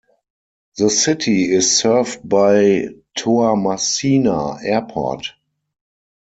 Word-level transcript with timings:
The 0.77 0.89
city 0.89 1.53
is 1.53 1.77
served 1.77 2.27
by 2.27 2.87
Toamasina 3.15 4.63
Airport. 4.63 5.27